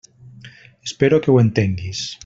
[0.87, 2.05] Espero que ho entenguis.